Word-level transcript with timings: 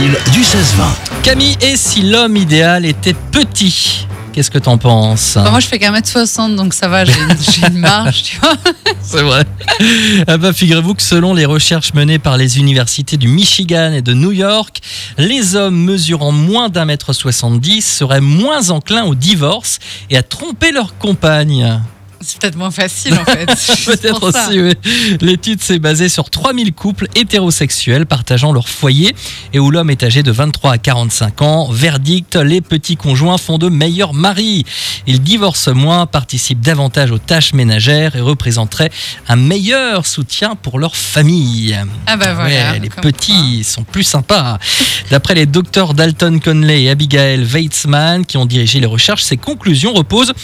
fil 0.00 0.32
du 0.32 0.40
16-20. 0.40 1.22
Camille, 1.22 1.56
et 1.60 1.76
si 1.76 2.02
l'homme 2.02 2.36
idéal 2.36 2.86
était 2.86 3.12
petit 3.12 4.06
Qu'est-ce 4.32 4.50
que 4.50 4.58
t'en 4.58 4.78
penses 4.78 5.32
Bah, 5.34 5.50
moi, 5.50 5.58
je 5.58 5.66
fais 5.66 5.78
qu'un 5.78 5.90
mètre 5.90 6.08
60, 6.08 6.54
donc 6.54 6.72
ça 6.72 6.88
va, 6.88 7.04
j'ai 7.04 7.12
j'ai 7.52 7.66
une 7.66 7.78
marge, 7.78 8.22
tu 8.22 8.38
vois. 8.38 8.54
C'est 9.02 9.22
vrai. 9.22 9.44
Ah 10.28 10.38
bah, 10.38 10.52
figurez-vous 10.52 10.94
que 10.94 11.02
selon 11.02 11.34
les 11.34 11.44
recherches 11.44 11.92
menées 11.94 12.20
par 12.20 12.36
les 12.36 12.58
universités 12.58 13.16
du 13.16 13.26
Michigan 13.26 13.92
et 13.92 14.02
de 14.02 14.14
New 14.14 14.30
York, 14.32 14.78
les 15.18 15.56
hommes 15.56 15.84
mesurant 15.84 16.32
moins 16.32 16.68
d'un 16.68 16.84
mètre 16.84 17.12
70 17.12 17.82
seraient 17.82 18.20
moins 18.20 18.70
enclins 18.70 19.04
au 19.04 19.14
divorce 19.14 19.80
et 20.08 20.16
à 20.16 20.22
tromper 20.22 20.70
leur 20.70 20.96
compagne. 20.96 21.80
C'est 22.22 22.38
peut-être 22.38 22.56
moins 22.56 22.70
facile, 22.70 23.14
en 23.14 23.24
fait. 23.24 23.46
Peut-être 23.86 24.22
aussi, 24.22 24.60
oui. 24.60 24.74
L'étude 25.22 25.62
s'est 25.62 25.78
basée 25.78 26.10
sur 26.10 26.28
3000 26.28 26.74
couples 26.74 27.08
hétérosexuels 27.14 28.04
partageant 28.04 28.52
leur 28.52 28.68
foyer 28.68 29.14
et 29.54 29.58
où 29.58 29.70
l'homme 29.70 29.88
est 29.88 30.02
âgé 30.02 30.22
de 30.22 30.30
23 30.30 30.72
à 30.72 30.78
45 30.78 31.40
ans. 31.40 31.68
Verdict, 31.70 32.36
les 32.36 32.60
petits 32.60 32.96
conjoints 32.96 33.38
font 33.38 33.56
de 33.56 33.70
meilleurs 33.70 34.12
maris. 34.12 34.66
Ils 35.06 35.22
divorcent 35.22 35.72
moins, 35.72 36.04
participent 36.04 36.60
davantage 36.60 37.10
aux 37.10 37.18
tâches 37.18 37.54
ménagères 37.54 38.14
et 38.16 38.20
représenteraient 38.20 38.90
un 39.28 39.36
meilleur 39.36 40.04
soutien 40.04 40.56
pour 40.56 40.78
leur 40.78 40.96
famille. 40.96 41.74
Ah 42.06 42.18
bah 42.18 42.34
voilà. 42.34 42.72
Ouais, 42.72 42.80
les 42.80 42.90
petits 42.90 43.64
sont 43.64 43.84
plus 43.84 44.04
sympas. 44.04 44.58
D'après 45.10 45.34
les 45.34 45.46
docteurs 45.46 45.94
Dalton 45.94 46.38
Conley 46.38 46.82
et 46.82 46.90
Abigail 46.90 47.44
Weitzman 47.44 48.26
qui 48.26 48.36
ont 48.36 48.46
dirigé 48.46 48.78
les 48.78 48.86
recherches, 48.86 49.22
ces 49.22 49.38
conclusions 49.38 49.94
reposent 49.94 50.34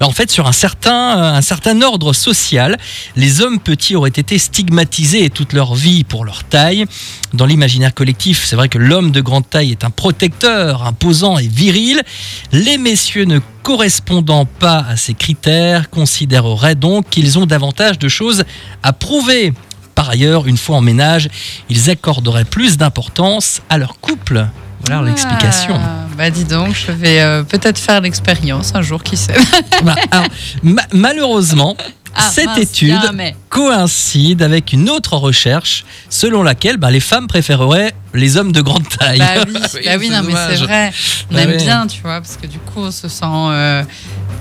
bah, 0.00 0.06
en 0.06 0.12
fait 0.12 0.30
sur 0.30 0.46
un 0.46 0.52
certain, 0.52 1.18
un 1.34 1.42
certain 1.42 1.82
ordre 1.82 2.12
social. 2.12 2.76
Les 3.16 3.40
hommes 3.40 3.58
petits 3.58 3.96
auraient 3.96 4.10
été 4.10 4.38
stigmatisés 4.38 5.30
toute 5.30 5.52
leur 5.52 5.74
vie 5.74 6.04
pour 6.04 6.24
leur 6.24 6.44
taille. 6.44 6.86
Dans 7.34 7.46
l'imaginaire 7.46 7.94
collectif, 7.94 8.44
c'est 8.44 8.56
vrai 8.56 8.68
que 8.68 8.78
l'homme 8.78 9.10
de 9.10 9.20
grande 9.20 9.48
taille 9.48 9.70
est 9.70 9.84
un 9.84 9.90
protecteur, 9.90 10.84
imposant 10.84 11.38
et 11.38 11.46
viril. 11.46 12.02
Les 12.52 12.78
messieurs 12.78 13.24
ne 13.24 13.40
correspondant 13.62 14.44
pas 14.44 14.84
à 14.88 14.96
ces 14.96 15.14
critères 15.14 15.90
considéreraient 15.90 16.74
donc 16.74 17.10
qu'ils 17.10 17.38
ont 17.38 17.46
davantage 17.46 17.98
de 17.98 18.08
choses 18.08 18.44
à 18.82 18.92
prouver. 18.92 19.52
Par 19.94 20.10
ailleurs, 20.10 20.46
une 20.46 20.58
fois 20.58 20.76
en 20.76 20.82
ménage, 20.82 21.28
ils 21.70 21.90
accorderaient 21.90 22.44
plus 22.44 22.76
d'importance 22.76 23.62
à 23.70 23.78
leur 23.78 23.98
couple. 23.98 24.46
Voilà 24.84 25.02
l'explication. 25.02 25.74
Ah, 25.82 26.06
bah 26.16 26.30
dis 26.30 26.44
donc, 26.44 26.74
je 26.74 26.92
vais 26.92 27.20
euh, 27.20 27.42
peut-être 27.42 27.78
faire 27.78 28.00
l'expérience 28.00 28.72
un 28.74 28.82
jour, 28.82 29.02
qui 29.02 29.16
sait. 29.16 29.34
Bah, 29.82 29.94
alors, 30.10 30.26
ma- 30.62 30.86
malheureusement, 30.92 31.76
Ah, 32.14 32.30
cette 32.30 32.46
mince, 32.46 32.58
étude. 32.58 32.94
Coïncide 33.56 34.42
avec 34.42 34.72
une 34.74 34.90
autre 34.90 35.16
recherche 35.16 35.84
selon 36.10 36.42
laquelle 36.42 36.76
bah, 36.76 36.90
les 36.90 37.00
femmes 37.00 37.26
préféreraient 37.26 37.92
les 38.14 38.36
hommes 38.36 38.52
de 38.52 38.60
grande 38.60 38.86
taille. 38.88 39.18
Bah 39.26 39.42
oui, 39.46 39.82
bah 39.84 39.90
oui, 39.98 40.10
non, 40.10 40.22
mais 40.26 40.32
c'est 40.48 40.62
vrai. 40.62 40.92
On 41.30 41.34
Bah 41.34 41.42
aime 41.42 41.56
bien, 41.56 41.86
tu 41.86 42.00
vois, 42.02 42.20
parce 42.20 42.36
que 42.40 42.46
du 42.46 42.58
coup, 42.58 42.80
on 42.80 42.90
se 42.90 43.08
sent. 43.08 43.24
euh, 43.24 43.82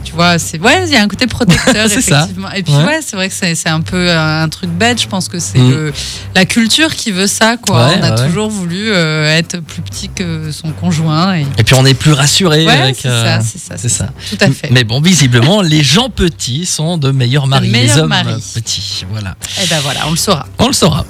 tu 0.04 0.14
vois, 0.14 0.38
c'est. 0.38 0.60
Ouais, 0.60 0.84
il 0.86 0.94
y 0.94 0.96
a 0.96 1.02
un 1.02 1.08
côté 1.08 1.28
protecteur, 1.28 1.74
C'est 1.90 2.02
ça. 2.02 2.20
effectivement. 2.24 2.52
Et 2.52 2.64
puis, 2.64 2.74
Ouais. 2.74 2.84
ouais, 2.86 3.00
c'est 3.02 3.16
vrai 3.16 3.28
que 3.30 3.34
c'est 3.36 3.68
un 3.70 3.82
peu 3.82 4.10
euh, 4.10 4.44
un 4.44 4.48
truc 4.50 4.70
bête. 4.70 5.02
Je 5.02 5.08
pense 5.08 5.28
que 5.28 5.40
c'est 5.40 5.58
Mm. 5.60 5.92
la 6.36 6.46
culture 6.46 6.94
qui 6.96 7.12
veut 7.12 7.28
ça, 7.28 7.58
quoi. 7.58 7.88
Ouais, 7.88 7.98
on 8.00 8.04
a 8.04 8.16
ouais. 8.16 8.28
toujours 8.28 8.50
voulu 8.50 8.92
euh, 8.92 9.26
être 9.38 9.60
plus 9.62 9.82
petit 9.82 10.10
que 10.10 10.52
son 10.52 10.72
conjoint. 10.72 11.36
Et... 11.36 11.46
Et 11.58 11.64
puis 11.64 11.76
on 11.76 11.86
est 11.86 11.94
plus 11.96 12.14
rassuré 12.14 12.68
avec. 12.68 12.98
c'est 13.02 13.08
euh, 13.10 13.40
ça, 13.40 13.46
c'est 13.46 13.60
ça, 13.60 13.76
c'est 13.78 13.90
ça. 13.90 14.10
Tout 14.30 14.38
à 14.42 14.50
fait. 14.52 14.70
Mais 14.72 14.84
bon, 14.84 15.02
visiblement, 15.02 15.62
les 15.62 15.84
gens 15.84 16.10
petits 16.10 16.66
sont 16.66 16.98
de 16.98 17.12
meilleurs 17.12 17.48
maris. 17.48 17.68
les 17.68 17.72
meilleurs 17.80 17.98
hommes 18.04 18.10
maris. 18.10 18.44
petits, 18.54 19.05
voilà. 19.10 19.36
Et 19.62 19.68
ben 19.68 19.80
voilà, 19.82 20.08
on 20.08 20.12
le 20.12 20.18
saura. 20.18 20.46
On 20.60 20.68
le 20.68 20.74
saura. 20.74 21.06